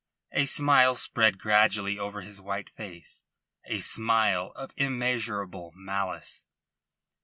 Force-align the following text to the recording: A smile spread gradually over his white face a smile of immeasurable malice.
A 0.31 0.45
smile 0.45 0.95
spread 0.95 1.37
gradually 1.37 1.99
over 1.99 2.21
his 2.21 2.41
white 2.41 2.71
face 2.71 3.23
a 3.65 3.77
smile 3.81 4.51
of 4.55 4.71
immeasurable 4.75 5.73
malice. 5.75 6.47